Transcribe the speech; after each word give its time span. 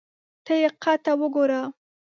ته 0.45 0.53
یې 0.61 0.69
قد 0.81 0.99
ته 1.05 1.11
وګوره! 1.19 1.61